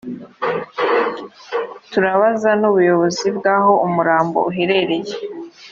[1.91, 5.13] turabaza n’ubuyobozi bw’aho umurambo uherereye